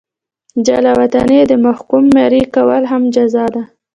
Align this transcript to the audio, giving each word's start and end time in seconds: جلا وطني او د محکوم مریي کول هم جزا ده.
جلا 0.65 0.91
وطني 0.99 1.37
او 1.41 1.47
د 1.51 1.53
محکوم 1.65 2.03
مریي 2.15 2.45
کول 2.55 2.83
هم 2.91 3.01
جزا 3.15 3.45
ده. 3.53 3.63